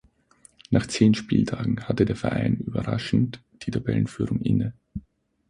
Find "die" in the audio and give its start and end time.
3.61-3.69